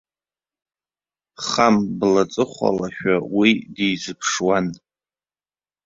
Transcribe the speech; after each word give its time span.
Хам 1.47 1.75
блаҵыхәалашәа 1.97 3.15
уи 3.37 3.51
дизыԥшуан. 3.73 4.67